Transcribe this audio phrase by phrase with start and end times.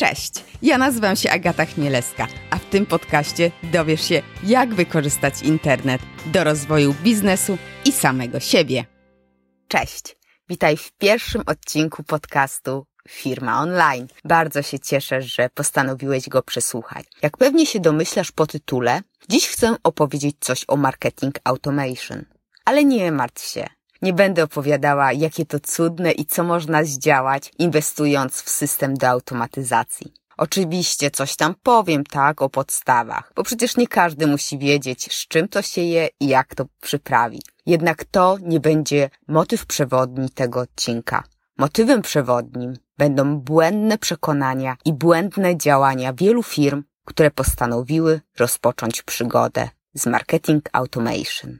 [0.00, 0.32] Cześć,
[0.62, 6.44] ja nazywam się Agata Chmielewska, a w tym podcaście dowiesz się, jak wykorzystać internet do
[6.44, 8.84] rozwoju biznesu i samego siebie.
[9.68, 10.16] Cześć,
[10.48, 14.06] witaj w pierwszym odcinku podcastu Firma Online.
[14.24, 17.06] Bardzo się cieszę, że postanowiłeś go przesłuchać.
[17.22, 22.24] Jak pewnie się domyślasz po tytule, dziś chcę opowiedzieć coś o marketing automation.
[22.64, 23.77] Ale nie martw się.
[24.02, 30.12] Nie będę opowiadała, jakie to cudne i co można zdziałać, inwestując w system do automatyzacji.
[30.36, 35.48] Oczywiście coś tam powiem, tak, o podstawach, bo przecież nie każdy musi wiedzieć, z czym
[35.48, 37.42] to się je i jak to przyprawi.
[37.66, 41.24] Jednak to nie będzie motyw przewodni tego odcinka.
[41.58, 50.06] Motywem przewodnim będą błędne przekonania i błędne działania wielu firm, które postanowiły rozpocząć przygodę z
[50.06, 51.58] marketing automation.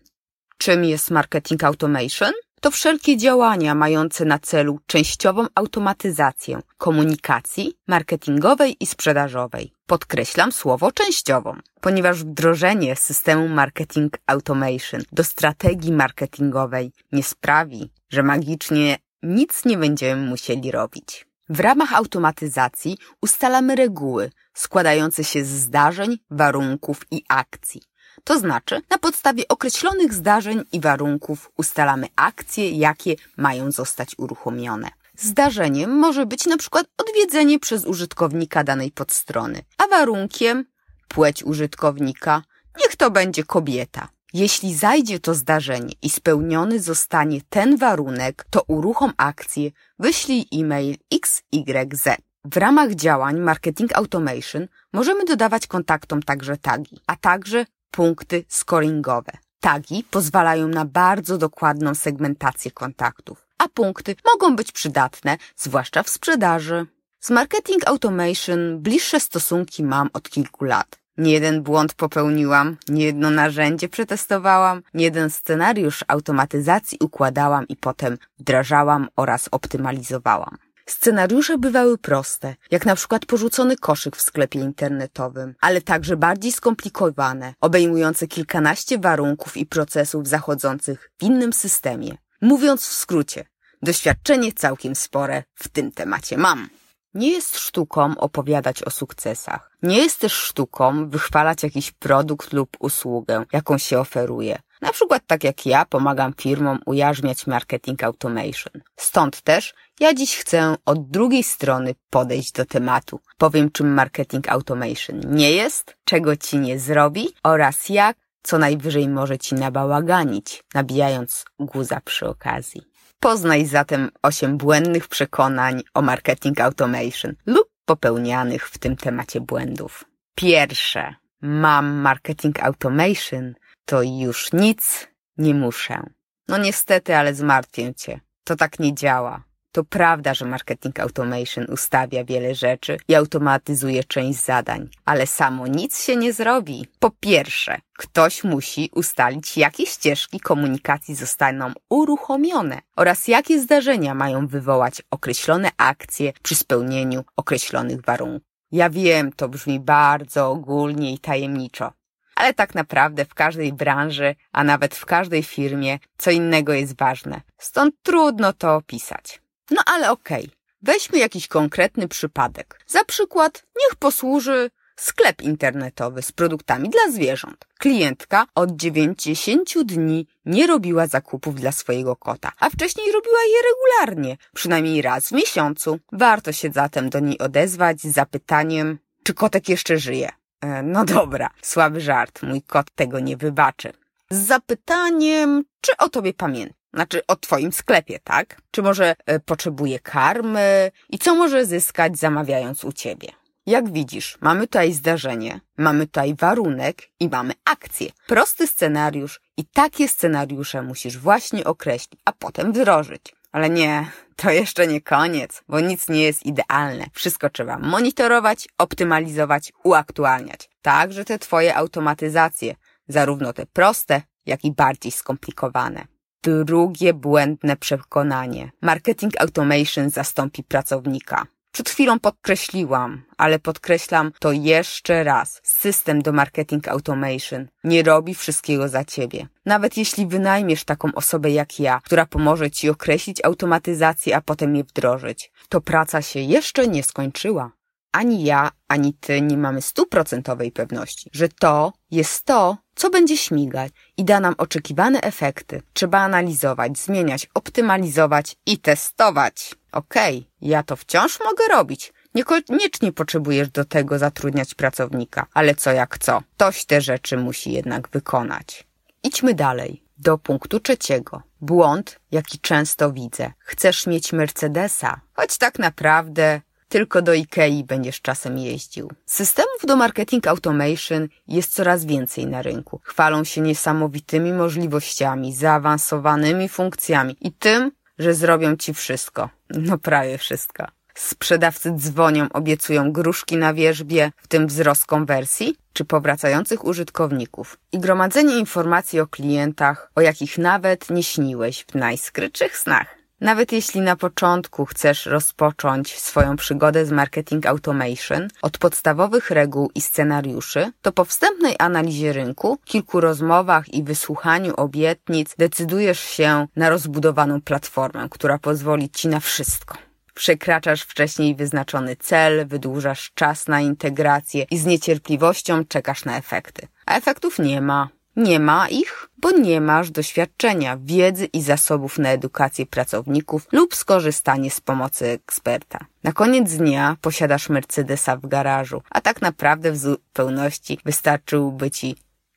[0.58, 2.32] Czym jest marketing automation?
[2.60, 9.72] To wszelkie działania mające na celu częściową automatyzację komunikacji marketingowej i sprzedażowej.
[9.86, 18.98] Podkreślam słowo częściową, ponieważ wdrożenie systemu marketing automation do strategii marketingowej nie sprawi, że magicznie
[19.22, 21.26] nic nie będziemy musieli robić.
[21.48, 27.87] W ramach automatyzacji ustalamy reguły składające się z zdarzeń, warunków i akcji.
[28.24, 34.88] To znaczy, na podstawie określonych zdarzeń i warunków ustalamy akcje, jakie mają zostać uruchomione.
[35.16, 40.64] Zdarzeniem może być na przykład odwiedzenie przez użytkownika danej podstrony, a warunkiem
[41.08, 42.42] płeć użytkownika.
[42.80, 44.08] Niech to będzie kobieta.
[44.32, 52.08] Jeśli zajdzie to zdarzenie i spełniony zostanie ten warunek, to uruchom akcję, wyślij e-mail XYZ.
[52.44, 59.32] W ramach działań Marketing Automation możemy dodawać kontaktom także tagi, a także punkty scoringowe.
[59.60, 66.86] Tagi pozwalają na bardzo dokładną segmentację kontaktów, a punkty mogą być przydatne, zwłaszcza w sprzedaży.
[67.20, 70.98] Z Marketing Automation bliższe stosunki mam od kilku lat.
[71.18, 78.18] Nie jeden błąd popełniłam, nie jedno narzędzie przetestowałam, nie jeden scenariusz automatyzacji układałam i potem
[78.38, 80.58] wdrażałam oraz optymalizowałam.
[80.88, 87.54] Scenariusze bywały proste, jak na przykład porzucony koszyk w sklepie internetowym, ale także bardziej skomplikowane,
[87.60, 92.16] obejmujące kilkanaście warunków i procesów zachodzących w innym systemie.
[92.40, 93.44] Mówiąc w skrócie,
[93.82, 96.68] doświadczenie całkiem spore w tym temacie mam.
[97.14, 99.70] Nie jest sztuką opowiadać o sukcesach.
[99.82, 104.58] Nie jest też sztuką wychwalać jakiś produkt lub usługę, jaką się oferuje.
[104.80, 108.82] Na przykład tak jak ja pomagam firmom ujarzmiać marketing automation.
[108.96, 113.20] Stąd też ja dziś chcę od drugiej strony podejść do tematu.
[113.38, 119.38] Powiem czym marketing automation nie jest, czego ci nie zrobi oraz jak co najwyżej może
[119.38, 122.82] ci nabałaganić, nabijając guza przy okazji.
[123.20, 130.04] Poznaj zatem osiem błędnych przekonań o marketing automation lub popełnianych w tym temacie błędów.
[130.34, 131.14] Pierwsze.
[131.42, 133.54] Mam marketing automation,
[133.88, 135.08] to już nic
[135.38, 136.02] nie muszę.
[136.48, 138.20] No niestety, ale zmartwię cię.
[138.44, 139.42] To tak nie działa.
[139.72, 146.04] To prawda, że marketing automation ustawia wiele rzeczy i automatyzuje część zadań, ale samo nic
[146.04, 146.86] się nie zrobi.
[146.98, 155.02] Po pierwsze, ktoś musi ustalić, jakie ścieżki komunikacji zostaną uruchomione oraz jakie zdarzenia mają wywołać
[155.10, 158.48] określone akcje przy spełnieniu określonych warunków.
[158.72, 161.92] Ja wiem, to brzmi bardzo ogólnie i tajemniczo,
[162.38, 167.40] ale tak naprawdę w każdej branży, a nawet w każdej firmie, co innego jest ważne.
[167.58, 169.40] Stąd trudno to opisać.
[169.70, 170.56] No ale okej, okay.
[170.82, 172.80] weźmy jakiś konkretny przypadek.
[172.86, 177.66] Za przykład niech posłuży sklep internetowy z produktami dla zwierząt.
[177.78, 184.36] Klientka od 90 dni nie robiła zakupów dla swojego kota, a wcześniej robiła je regularnie,
[184.54, 185.98] przynajmniej raz w miesiącu.
[186.12, 190.37] Warto się zatem do niej odezwać z zapytaniem, czy kotek jeszcze żyje.
[190.60, 193.92] E, no dobra, słaby żart, mój kot tego nie wybaczy.
[194.30, 196.74] Z zapytaniem, czy o tobie pamięta.
[196.94, 198.60] Znaczy o twoim sklepie, tak?
[198.70, 203.28] Czy może e, potrzebuje karmy i co może zyskać zamawiając u ciebie?
[203.66, 208.10] Jak widzisz, mamy tutaj zdarzenie, mamy tutaj warunek i mamy akcję.
[208.26, 213.34] Prosty scenariusz i takie scenariusze musisz właśnie określić, a potem wdrożyć.
[213.58, 217.06] Ale nie, to jeszcze nie koniec, bo nic nie jest idealne.
[217.12, 220.70] Wszystko trzeba monitorować, optymalizować, uaktualniać.
[220.82, 222.74] Także te twoje automatyzacje,
[223.08, 226.06] zarówno te proste, jak i bardziej skomplikowane.
[226.42, 228.70] Drugie błędne przekonanie.
[228.82, 231.46] Marketing automation zastąpi pracownika.
[231.78, 235.60] Przed chwilą podkreśliłam, ale podkreślam to jeszcze raz.
[235.64, 239.48] System do marketing automation nie robi wszystkiego za ciebie.
[239.66, 244.84] Nawet jeśli wynajmiesz taką osobę jak ja, która pomoże ci określić automatyzację, a potem je
[244.84, 247.70] wdrożyć, to praca się jeszcze nie skończyła.
[248.12, 253.92] ani ja, ani ty nie mamy stuprocentowej pewności, że to jest to, co będzie śmigać
[254.16, 255.82] i da nam oczekiwane efekty.
[255.92, 259.74] Trzeba analizować, zmieniać, optymalizować i testować.
[259.92, 262.12] Okej, okay, ja to wciąż mogę robić.
[262.34, 268.08] Niekoniecznie potrzebujesz do tego zatrudniać pracownika, ale co jak co, ktoś te rzeczy musi jednak
[268.08, 268.86] wykonać.
[269.22, 270.02] Idźmy dalej.
[270.18, 271.42] Do punktu trzeciego.
[271.60, 273.52] Błąd, jaki często widzę.
[273.58, 279.10] Chcesz mieć Mercedesa, choć tak naprawdę tylko do Ikei będziesz czasem jeździł.
[279.26, 283.00] Systemów do marketing automation jest coraz więcej na rynku.
[283.04, 289.48] Chwalą się niesamowitymi możliwościami, zaawansowanymi funkcjami i tym, że zrobią ci wszystko.
[289.70, 290.84] No prawie wszystko.
[291.14, 298.58] Sprzedawcy dzwonią, obiecują gruszki na wierzbie, w tym wzrost konwersji, czy powracających użytkowników i gromadzenie
[298.58, 303.17] informacji o klientach, o jakich nawet nie śniłeś w najskrytszych snach.
[303.40, 310.00] Nawet jeśli na początku chcesz rozpocząć swoją przygodę z marketing automation od podstawowych reguł i
[310.00, 317.60] scenariuszy, to po wstępnej analizie rynku, kilku rozmowach i wysłuchaniu obietnic decydujesz się na rozbudowaną
[317.60, 319.98] platformę, która pozwoli ci na wszystko.
[320.34, 326.88] Przekraczasz wcześniej wyznaczony cel, wydłużasz czas na integrację i z niecierpliwością czekasz na efekty.
[327.06, 328.08] A efektów nie ma.
[328.38, 334.70] Nie ma ich, bo nie masz doświadczenia, wiedzy i zasobów na edukację pracowników lub skorzystanie
[334.70, 335.98] z pomocy eksperta.
[336.24, 342.16] Na koniec dnia posiadasz Mercedesa w garażu, a tak naprawdę w zupełności wystarczyłby ci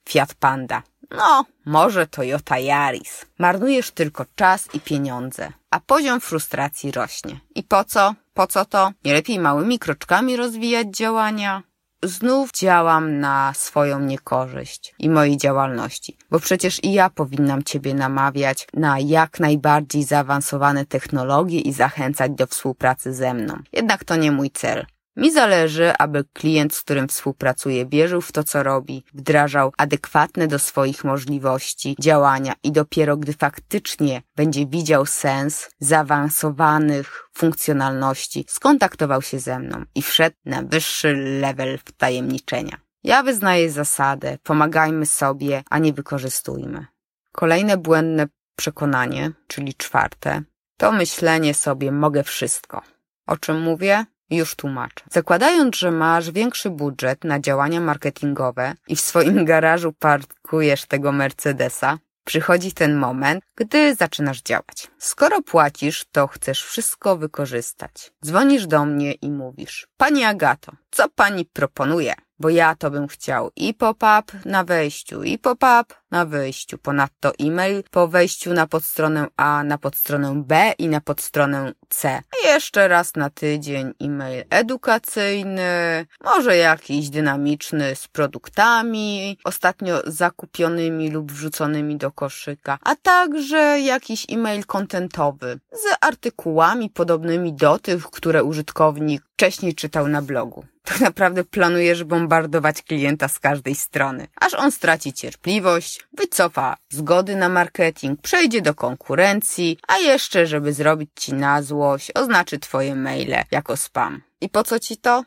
[0.10, 0.84] Fiat Panda.
[1.12, 3.26] No, może Toyota Yaris.
[3.40, 7.40] Marnujesz tylko czas i pieniądze, a poziom frustracji rośnie.
[7.56, 8.16] I po co?
[8.34, 8.92] Po co to?
[9.06, 11.64] Nie lepiej małymi kroczkami rozwijać działania?
[12.04, 18.68] Znów działam na swoją niekorzyść i mojej działalności, bo przecież i ja powinnam Ciebie namawiać
[18.74, 23.58] na jak najbardziej zaawansowane technologie i zachęcać do współpracy ze mną.
[23.74, 24.86] Jednak to nie mój cel.
[25.16, 30.60] Mi zależy, aby klient, z którym współpracuję, wierzył w to, co robi, wdrażał adekwatne do
[30.60, 39.60] swoich możliwości działania i dopiero gdy faktycznie będzie widział sens zaawansowanych funkcjonalności, skontaktował się ze
[39.60, 42.78] mną i wszedł na wyższy level wtajemniczenia.
[43.04, 46.86] Ja wyznaję zasadę, pomagajmy sobie, a nie wykorzystujmy.
[47.32, 50.42] Kolejne błędne przekonanie, czyli czwarte,
[50.78, 52.82] to myślenie sobie mogę wszystko.
[53.28, 54.06] O czym mówię?
[54.32, 55.06] Już tłumaczę.
[55.12, 61.98] Zakładając, że masz większy budżet na działania marketingowe i w swoim garażu parkujesz tego Mercedesa,
[62.26, 64.92] przychodzi ten moment, gdy zaczynasz działać.
[64.98, 68.12] Skoro płacisz, to chcesz wszystko wykorzystać.
[68.26, 72.14] Dzwonisz do mnie i mówisz: Pani Agato, co pani proponuje?
[72.42, 76.78] Bo ja to bym chciał i pop-up na wejściu, i pop-up na wyjściu.
[76.78, 82.22] Ponadto e-mail po wejściu na podstronę A, na podstronę B i na podstronę C.
[82.44, 91.98] Jeszcze raz na tydzień e-mail edukacyjny, może jakiś dynamiczny z produktami ostatnio zakupionymi lub wrzuconymi
[91.98, 99.76] do koszyka, a także jakiś e-mail kontentowy z artykułami podobnymi do tych, które użytkownik wcześniej
[99.76, 100.66] czytał na blogu.
[100.84, 107.50] Tak naprawdę planujesz bombardować klienta z każdej strony, aż on straci cierpliwość, wycofa zgody na
[107.50, 113.78] marketing, przejdzie do konkurencji, a jeszcze, żeby zrobić ci na złość, oznaczy twoje maile jako
[113.78, 114.22] spam.
[114.42, 115.24] I po co ci to?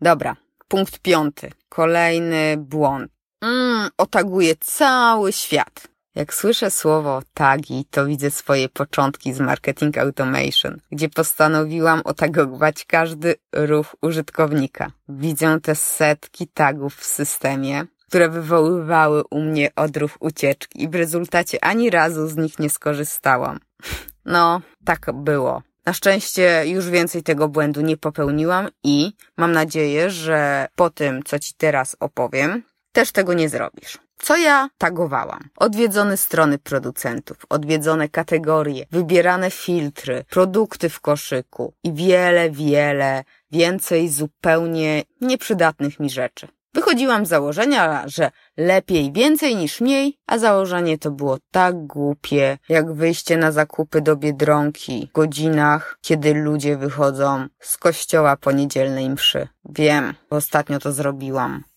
[0.00, 0.36] Dobra,
[0.68, 1.50] punkt piąty.
[1.68, 3.12] Kolejny błąd.
[3.42, 5.89] Mmm, otaguje cały świat.
[6.14, 13.34] Jak słyszę słowo tagi, to widzę swoje początki z marketing automation, gdzie postanowiłam otagować każdy
[13.52, 14.90] ruch użytkownika.
[15.08, 21.64] Widzę te setki tagów w systemie, które wywoływały u mnie odruch ucieczki i w rezultacie
[21.64, 23.58] ani razu z nich nie skorzystałam.
[24.24, 25.62] No, tak było.
[25.86, 31.38] Na szczęście już więcej tego błędu nie popełniłam i mam nadzieję, że po tym, co
[31.38, 32.62] ci teraz opowiem,
[32.92, 33.98] też tego nie zrobisz.
[34.22, 35.48] Co ja tagowałam?
[35.56, 45.02] Odwiedzone strony producentów, odwiedzone kategorie, wybierane filtry, produkty w koszyku i wiele, wiele więcej zupełnie
[45.20, 46.48] nieprzydatnych mi rzeczy.
[46.74, 52.92] Wychodziłam z założenia, że lepiej więcej niż mniej, a założenie to było tak głupie, jak
[52.92, 59.48] wyjście na zakupy do Biedronki w godzinach, kiedy ludzie wychodzą z kościoła po niedzielnej mszy.
[59.64, 61.69] Wiem, ostatnio to zrobiłam.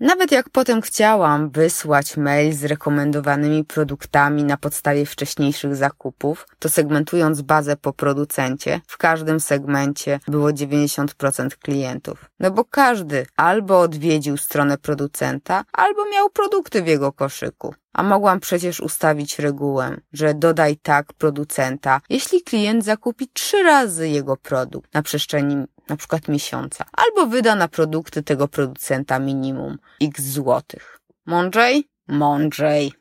[0.00, 7.42] Nawet jak potem chciałam wysłać mail z rekomendowanymi produktami na podstawie wcześniejszych zakupów, to segmentując
[7.42, 12.30] bazę po producencie, w każdym segmencie było 90% klientów.
[12.40, 17.74] No bo każdy albo odwiedził stronę producenta, albo miał produkty w jego koszyku.
[17.92, 24.36] A mogłam przecież ustawić regułę, że dodaj tak producenta, jeśli klient zakupi trzy razy jego
[24.36, 31.00] produkt na przestrzeni na przykład miesiąca, albo wyda na produkty tego producenta minimum x złotych.
[31.26, 31.88] Mądrzej?
[32.08, 32.92] Mądrzej.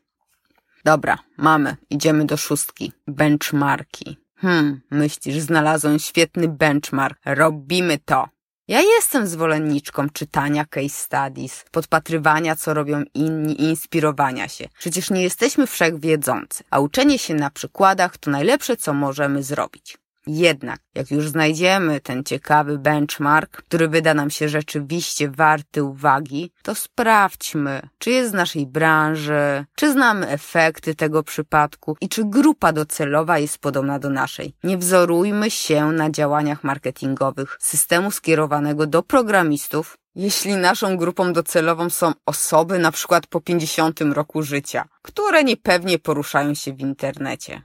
[0.86, 1.76] Dobra, mamy.
[1.90, 2.92] Idziemy do szóstki.
[3.08, 4.18] Benchmarki.
[4.36, 7.20] Hmm, myślisz, znalazłem świetny benchmark.
[7.26, 8.30] Robimy to.
[8.68, 14.70] Ja jestem zwolenniczką czytania case studies, podpatrywania, co robią inni i inspirowania się.
[14.80, 19.98] Przecież nie jesteśmy wszechwiedzący, a uczenie się na przykładach to najlepsze, co możemy zrobić.
[20.32, 26.76] Jednak, jak już znajdziemy ten ciekawy benchmark, który wyda nam się rzeczywiście warty uwagi, to
[26.76, 33.40] sprawdźmy, czy jest z naszej branży, czy znamy efekty tego przypadku i czy grupa docelowa
[33.40, 34.54] jest podobna do naszej.
[34.64, 42.14] Nie wzorujmy się na działaniach marketingowych systemu skierowanego do programistów, jeśli naszą grupą docelową są
[42.26, 47.62] osoby na przykład po 50 roku życia, które niepewnie poruszają się w internecie.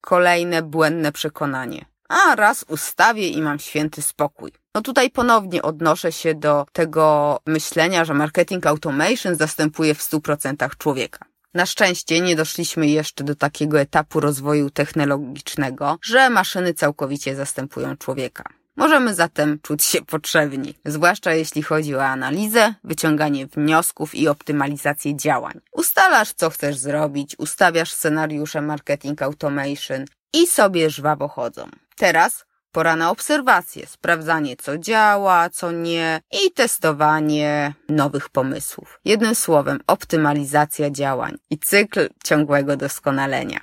[0.00, 4.52] Kolejne błędne przekonanie a raz ustawię i mam święty spokój.
[4.74, 11.24] No tutaj ponownie odnoszę się do tego myślenia, że marketing automation zastępuje w 100% człowieka.
[11.54, 18.44] Na szczęście nie doszliśmy jeszcze do takiego etapu rozwoju technologicznego, że maszyny całkowicie zastępują człowieka.
[18.76, 25.60] Możemy zatem czuć się potrzebni, zwłaszcza jeśli chodzi o analizę, wyciąganie wniosków i optymalizację działań.
[25.72, 31.68] Ustalasz, co chcesz zrobić, ustawiasz scenariusze marketing automation i sobie żwawo chodzą.
[31.96, 39.00] Teraz pora na obserwację, sprawdzanie co działa, co nie i testowanie nowych pomysłów.
[39.04, 43.60] Jednym słowem, optymalizacja działań i cykl ciągłego doskonalenia.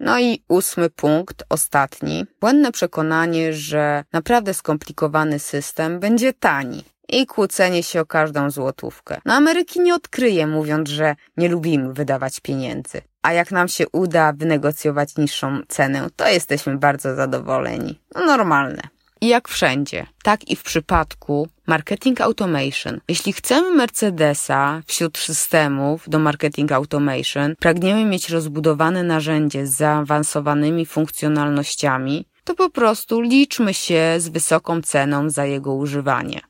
[0.00, 2.26] No i ósmy punkt, ostatni.
[2.40, 9.20] Błędne przekonanie, że naprawdę skomplikowany system będzie tani i kłócenie się o każdą złotówkę.
[9.24, 13.00] No Ameryki nie odkryje, mówiąc, że nie lubimy wydawać pieniędzy.
[13.22, 18.00] A jak nam się uda wynegocjować niższą cenę, to jesteśmy bardzo zadowoleni.
[18.14, 18.82] No normalne.
[19.20, 23.00] I jak wszędzie, tak i w przypadku marketing automation.
[23.08, 32.26] Jeśli chcemy Mercedesa wśród systemów do marketing automation, pragniemy mieć rozbudowane narzędzie z zaawansowanymi funkcjonalnościami,
[32.44, 36.40] to po prostu liczmy się z wysoką ceną za jego używanie.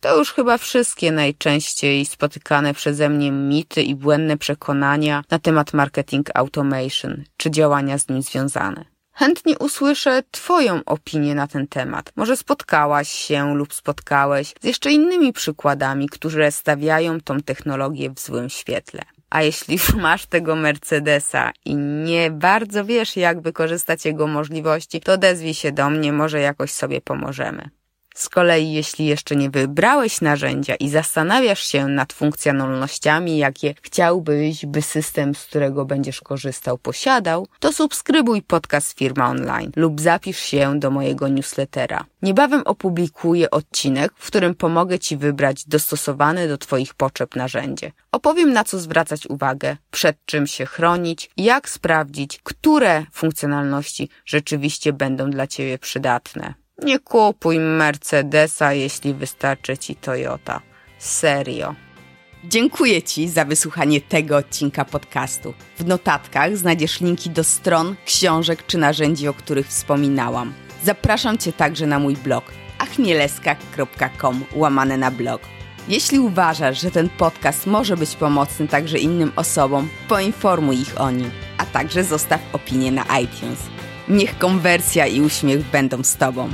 [0.00, 6.30] To już chyba wszystkie najczęściej spotykane przeze mnie mity i błędne przekonania na temat marketing
[6.34, 8.84] automation czy działania z nim związane.
[9.12, 12.12] Chętnie usłyszę Twoją opinię na ten temat.
[12.16, 18.50] Może spotkałaś się lub spotkałeś z jeszcze innymi przykładami, które stawiają tą technologię w złym
[18.50, 19.02] świetle.
[19.30, 25.54] A jeśli masz tego Mercedesa i nie bardzo wiesz, jak wykorzystać jego możliwości, to odezwij
[25.54, 27.70] się do mnie, może jakoś sobie pomożemy.
[28.14, 34.82] Z kolei, jeśli jeszcze nie wybrałeś narzędzia i zastanawiasz się nad funkcjonalnościami, jakie chciałbyś, by
[34.82, 40.90] system, z którego będziesz korzystał, posiadał, to subskrybuj podcast Firma Online lub zapisz się do
[40.90, 42.04] mojego newslettera.
[42.22, 47.92] Niebawem opublikuję odcinek, w którym pomogę Ci wybrać dostosowane do Twoich potrzeb narzędzie.
[48.12, 55.30] Opowiem, na co zwracać uwagę, przed czym się chronić, jak sprawdzić, które funkcjonalności rzeczywiście będą
[55.30, 56.59] dla Ciebie przydatne.
[56.84, 60.60] Nie kupuj Mercedesa, jeśli wystarczy ci Toyota.
[60.98, 61.74] Serio.
[62.44, 65.54] Dziękuję Ci za wysłuchanie tego odcinka podcastu.
[65.78, 70.52] W notatkach znajdziesz linki do stron, książek czy narzędzi, o których wspominałam.
[70.84, 72.44] Zapraszam Cię także na mój blog
[72.80, 75.42] achmieleska.com łamane na blog.
[75.88, 81.30] Jeśli uważasz, że ten podcast może być pomocny także innym osobom, poinformuj ich o nim,
[81.58, 83.58] a także zostaw opinię na iTunes.
[84.10, 86.50] Niech konwersja i uśmiech będą z Tobą.